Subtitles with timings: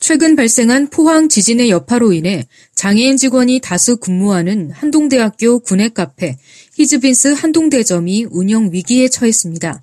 [0.00, 6.36] 최근 발생한 포항 지진의 여파로 인해 장애인 직원이 다수 근무하는 한동대학교 군내 카페
[6.76, 9.82] 히즈빈스 한동대점이 운영 위기에 처했습니다.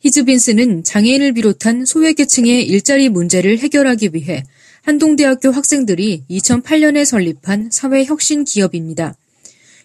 [0.00, 4.42] 히즈빈스는 장애인을 비롯한 소외계층의 일자리 문제를 해결하기 위해
[4.82, 9.14] 한동대학교 학생들이 2008년에 설립한 사회혁신 기업입니다.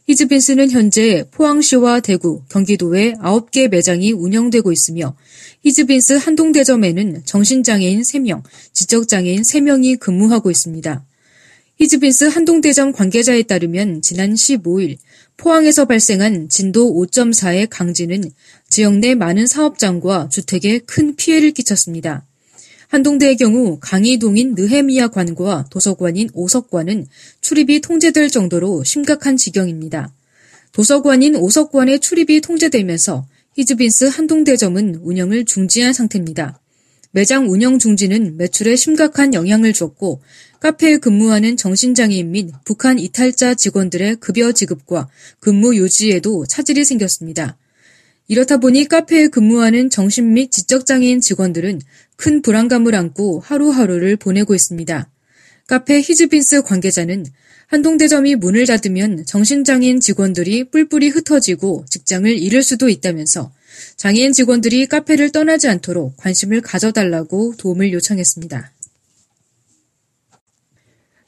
[0.07, 5.17] 히즈빈스는 현재 포항시와 대구, 경기도에 9개 매장이 운영되고 있으며
[5.65, 11.03] 히즈빈스 한동대점에는 정신장애인 3명, 지적장애인 3명이 근무하고 있습니다.
[11.75, 14.95] 히즈빈스 한동대점 관계자에 따르면 지난 15일
[15.35, 18.31] 포항에서 발생한 진도 5.4의 강진은
[18.69, 22.25] 지역 내 많은 사업장과 주택에 큰 피해를 끼쳤습니다.
[22.87, 27.07] 한동대의 경우 강의동인 느헤미야 관과 도서관인 오석관은
[27.41, 30.13] 출입이 통제될 정도로 심각한 지경입니다.
[30.71, 36.59] 도서관인 오석관의 출입이 통제되면서 히즈빈스 한동대점은 운영을 중지한 상태입니다.
[37.11, 40.21] 매장 운영 중지는 매출에 심각한 영향을 줬고
[40.59, 47.57] 카페에 근무하는 정신장애인 및 북한 이탈자 직원들의 급여 지급과 근무 유지에도 차질이 생겼습니다.
[48.27, 51.81] 이렇다 보니 카페에 근무하는 정신 및 지적장애인 직원들은
[52.17, 55.09] 큰 불안감을 안고 하루하루를 보내고 있습니다.
[55.67, 57.25] 카페 히즈빈스 관계자는
[57.67, 63.51] 한동대점이 문을 닫으면 정신장애인 직원들이 뿔뿔이 흩어지고 직장을 잃을 수도 있다면서
[63.97, 68.71] 장애인 직원들이 카페를 떠나지 않도록 관심을 가져달라고 도움을 요청했습니다.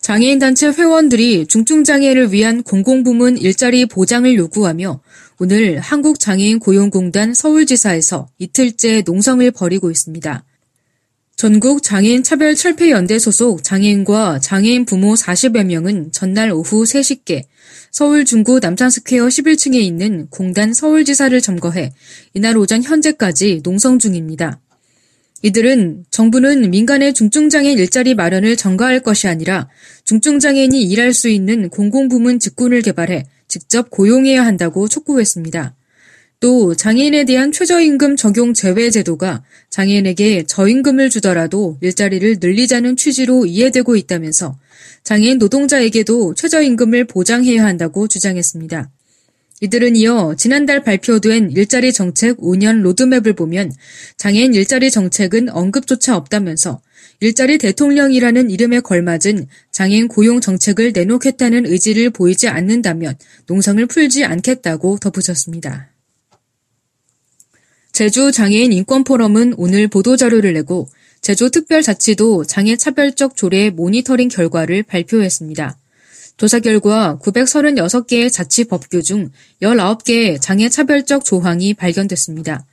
[0.01, 5.01] 장애인 단체 회원들이 중증장애를 위한 공공부문 일자리 보장을 요구하며
[5.39, 10.45] 오늘 한국장애인 고용공단 서울지사에서 이틀째 농성을 벌이고 있습니다.
[11.39, 17.43] 전국 장애인 차별 철폐 연대 소속 장애인과 장애인 부모 40여 명은 전날 오후 3시께
[17.91, 21.93] 서울 중구 남산스퀘어 11층에 있는 공단 서울지사를 점거해
[22.33, 24.59] 이날 오전 현재까지 농성 중입니다.
[25.41, 29.69] 이들은 정부는 민간의 중증장애인 일자리 마련을 전가할 것이 아니라
[30.03, 35.73] 중증장애인이 일할 수 있는 공공부문 직군을 개발해 직접 고용해야 한다고 촉구했습니다.
[36.39, 44.57] 또 장애인에 대한 최저임금 적용 제외 제도가 장애인에게 저임금을 주더라도 일자리를 늘리자는 취지로 이해되고 있다면서
[45.03, 48.89] 장애인 노동자에게도 최저임금을 보장해야 한다고 주장했습니다.
[49.61, 53.73] 이들은 이어 지난달 발표된 일자리 정책 5년 로드맵을 보면
[54.15, 56.79] 장애인 일자리 정책은 언급조차 없다면서
[57.19, 63.17] 일자리 대통령이라는 이름에 걸맞은 장애인 고용 정책을 내놓겠다는 의지를 보이지 않는다면
[63.47, 65.88] 농성을 풀지 않겠다고 덧붙였습니다.
[67.99, 70.87] 제주 장애인 인권 포럼은 오늘 보도자료를 내고
[71.19, 75.77] 제주 특별자치도 장애 차별적 조례 모니터링 결과를 발표했습니다.
[76.37, 82.65] 조사 결과 936개의 자치 법규 중 19개의 장애 차별적 조항이 발견됐습니다.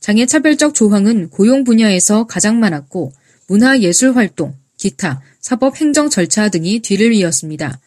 [0.00, 3.14] 장애 차별적 조항은 고용 분야에서 가장 많았고
[3.48, 7.80] 문화 예술 활동, 기타, 사법 행정 절차 등이 뒤를 이었습니다.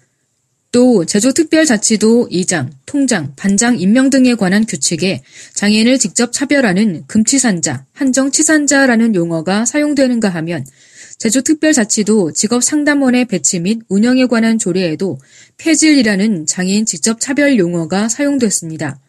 [0.71, 5.23] 또 제주특별자치도 이장, 통장, 반장 임명 등에 관한 규칙에
[5.55, 10.63] 장애인을 직접 차별하는 금치산자, 한정치산자라는 용어가 사용되는가 하면
[11.17, 15.19] 제주특별자치도 직업상담원의 배치 및 운영에 관한 조례에도
[15.57, 18.99] 폐질이라는 장애인 직접 차별 용어가 사용됐습니다.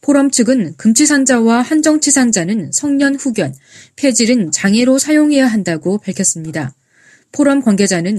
[0.00, 3.54] 포럼 측은 금치산자와 한정치산자는 성년 후견,
[3.96, 6.74] 폐질은 장애로 사용해야 한다고 밝혔습니다.
[7.32, 8.18] 포럼 관계자는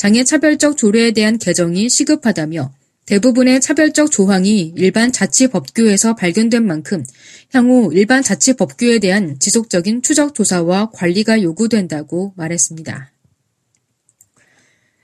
[0.00, 2.72] 장애 차별적 조례에 대한 개정이 시급하다며
[3.04, 7.04] 대부분의 차별적 조항이 일반 자치 법규에서 발견된 만큼
[7.52, 13.12] 향후 일반 자치 법규에 대한 지속적인 추적 조사와 관리가 요구된다고 말했습니다.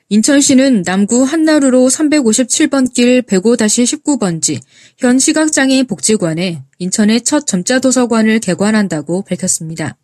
[0.09, 4.63] 인천시는 남구 한나루로 357번 길 105-19번지
[4.97, 9.99] 현 시각장애인 복지관에 인천의 첫 점자 도서관을 개관한다고 밝혔습니다.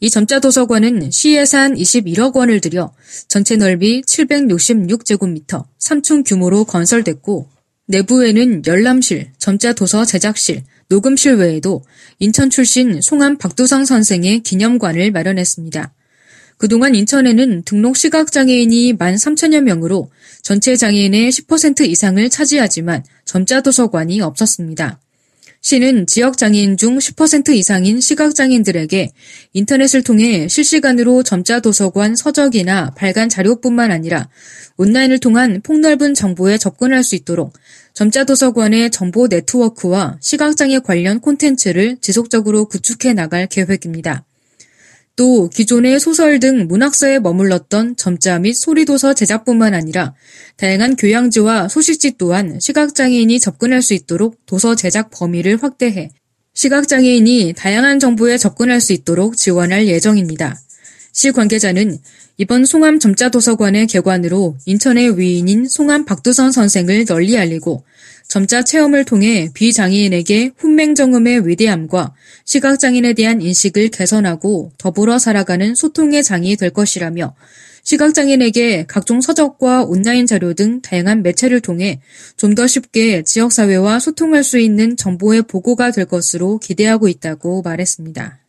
[0.00, 2.92] 이 점자 도서관은 시 예산 21억 원을 들여
[3.28, 7.48] 전체 넓이 766제곱미터 3층 규모로 건설됐고
[7.88, 11.82] 내부에는 열람실, 점자 도서 제작실, 녹음실 외에도
[12.18, 15.94] 인천 출신 송암 박두성 선생의 기념관을 마련했습니다.
[16.58, 20.10] 그동안 인천에는 등록 시각장애인이 1만 3천여 명으로
[20.42, 25.00] 전체 장애인의 10% 이상을 차지하지만 점자 도서관이 없었습니다.
[25.66, 29.10] 시는 지역장애인 중 10% 이상인 시각장애인들에게
[29.52, 34.28] 인터넷을 통해 실시간으로 점자 도서관 서적이나 발간 자료뿐만 아니라
[34.76, 37.52] 온라인을 통한 폭넓은 정보에 접근할 수 있도록
[37.94, 44.24] 점자 도서관의 정보 네트워크와 시각장애 관련 콘텐츠를 지속적으로 구축해 나갈 계획입니다.
[45.16, 50.14] 또 기존의 소설 등 문학서에 머물렀던 점자 및 소리도서 제작뿐만 아니라
[50.56, 56.10] 다양한 교양지와 소식지 또한 시각장애인이 접근할 수 있도록 도서 제작 범위를 확대해
[56.52, 60.58] 시각장애인이 다양한 정보에 접근할 수 있도록 지원할 예정입니다.
[61.12, 61.98] 시 관계자는
[62.36, 67.84] 이번 송암 점자도서관의 개관으로 인천의 위인인 송암 박두선 선생을 널리 알리고
[68.36, 72.12] 점자 체험을 통해 비장애인에게 훈맹정음의 위대함과
[72.44, 77.34] 시각장애인에 대한 인식을 개선하고 더불어 살아가는 소통의 장이 될 것이라며
[77.82, 82.02] 시각장애인에게 각종 서적과 온라인 자료 등 다양한 매체를 통해
[82.36, 88.40] 좀 더 쉽게 지역사회와 소통할 수 있는 정보의 보고가 될 것으로 기대하고 있다고 말했습니다.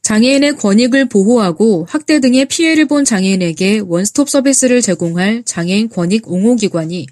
[0.00, 7.06] 장애인의 권익을 보호하고 학대 등의 피해를 본 장애인에게 원스톱 서비스를 제공할 장애인 권익 옹호기관이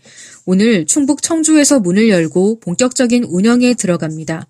[0.49, 4.47] 오늘 충북 청주에서 문을 열고 본격적인 운영에 들어갑니다.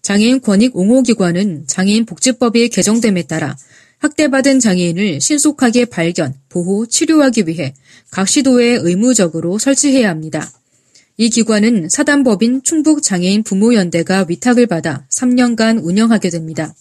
[0.00, 3.54] 장애인 권익 옹호기관은 장애인 복지법이 개정됨에 따라
[3.98, 7.74] 학대받은 장애인을 신속하게 발견, 보호, 치료하기 위해
[8.10, 10.50] 각 시도에 의무적으로 설치해야 합니다.
[11.18, 16.74] 이 기관은 사단법인 충북장애인 부모연대가 위탁을 받아 3년간 운영하게 됩니다.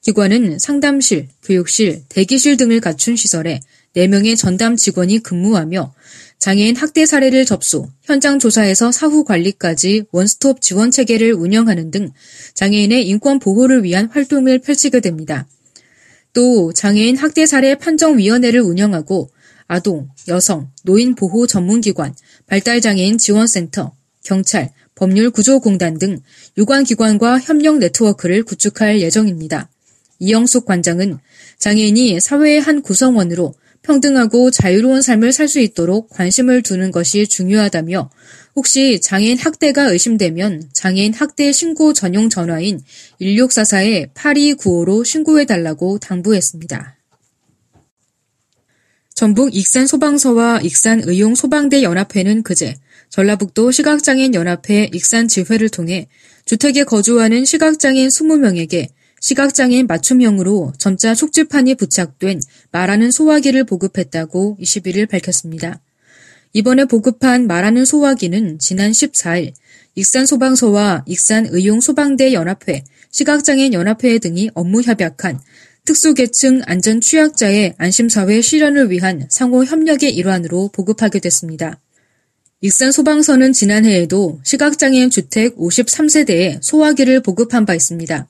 [0.00, 3.60] 기관은 상담실, 교육실, 대기실 등을 갖춘 시설에
[3.94, 5.94] 4명의 전담 직원이 근무하며
[6.38, 12.10] 장애인 학대 사례를 접수, 현장 조사에서 사후 관리까지 원스톱 지원 체계를 운영하는 등
[12.54, 15.48] 장애인의 인권 보호를 위한 활동을 펼치게 됩니다.
[16.32, 19.30] 또 장애인 학대 사례 판정위원회를 운영하고
[19.66, 22.14] 아동, 여성, 노인 보호 전문기관,
[22.46, 23.92] 발달장애인 지원센터,
[24.22, 26.18] 경찰, 법률구조공단 등
[26.56, 29.70] 유관기관과 협력 네트워크를 구축할 예정입니다.
[30.18, 31.18] 이영숙 관장은
[31.58, 33.54] 장애인이 사회의 한 구성원으로
[33.86, 38.10] 평등하고 자유로운 삶을 살 수 있도록 관심을 두는 것이 중요하다며
[38.56, 42.80] 혹시 장애인 학대가 의심되면 장애인 학대 신고 전용 전화인
[43.20, 46.96] 1644에 8295로 신고해달라고 당부했습니다.
[49.14, 52.74] 전북 익산 소방서와 익산 의용 소방대 연합회는 그제
[53.08, 56.08] 전라북도 시각장애인 연합회 익산 지회를 통해
[56.44, 58.88] 주택에 거주하는 시각장애인 20명에게
[59.20, 62.40] 시각장애인 맞춤형으로 점자 촉지판이 부착된
[62.70, 65.80] 말하는 소화기를 보급했다고 21일 밝혔습니다.
[66.52, 69.52] 이번에 보급한 말하는 소화기는 지난 14일
[69.94, 75.40] 익산소방서와 익산의용소방대 연합회, 시각장애인 연합회 등이 업무 협약한
[75.86, 81.80] 특수계층 안전취약자의 안심사회 실현을 위한 상호 협력의 일환으로 보급하게 됐습니다.
[82.60, 88.28] 익산소방서는 지난해에도 시각장애인 주택 53세대에 소화기를 보급한 바 있습니다.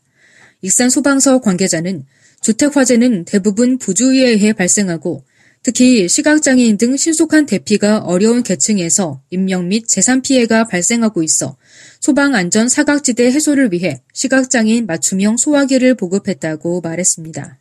[0.63, 2.05] 익산 소방서 관계자는
[2.41, 5.25] 주택 화재는 대부분 부주의에 의해 발생하고
[5.63, 11.57] 특히 시각장애인 등 신속한 대피가 어려운 계층에서 인명 및 재산 피해가 발생하고 있어
[11.99, 17.59] 소방 안전 사각지대 해소를 위해 시각장애인 맞춤형 소화기를 보급했다고 말했습니다.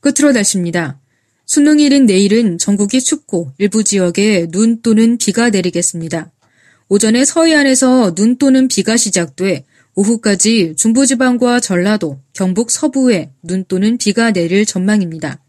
[0.00, 1.00] 끝으로 날씨입니다.
[1.44, 6.32] 수능일인 내일은 전국이 춥고 일부 지역에 눈 또는 비가 내리겠습니다.
[6.88, 14.64] 오전에 서해안에서 눈 또는 비가 시작돼 오후까지 중부지방과 전라도, 경북 서부에 눈 또는 비가 내릴
[14.64, 15.40] 전망입니다.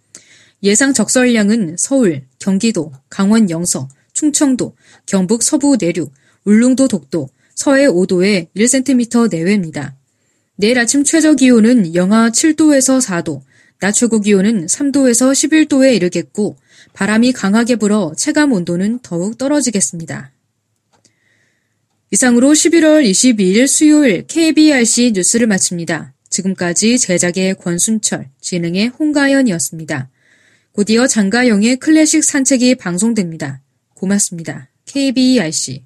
[0.64, 4.76] 예상 적설량은 서울, 경기도, 강원 영서, 충청도,
[5.06, 6.14] 경북 서부 내륙,
[6.46, 9.96] 울릉도 독도, 서해 5도에 1cm 내외입니다.
[10.56, 13.42] 내일 아침 최저 기온은 영하 7도에서 4도,
[13.80, 16.56] 낮 최고 기온은 3도에서 11도에 이르겠고
[16.94, 20.32] 바람이 강하게 불어 체감 온도는 더욱 떨어지겠습니다.
[22.14, 26.14] 이상으로 11월 22일 수요일 KBRC 뉴스를 마칩니다.
[26.30, 30.12] 지금까지 제작의 권순철, 진행의 홍가연이었습니다.
[30.74, 33.62] 곧이어 장가영의 클래식 산책이 방송됩니다.
[33.96, 34.70] 고맙습니다.
[34.86, 35.86] KBRC